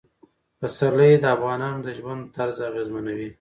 پسرلی 0.59 1.11
د 1.21 1.25
افغانانو 1.35 1.79
د 1.85 1.87
ژوند 1.99 2.21
طرز 2.35 2.57
اغېزمنوي. 2.69 3.29